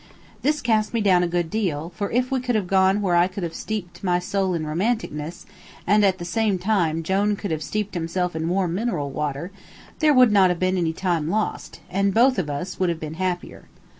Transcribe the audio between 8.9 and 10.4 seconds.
water, there would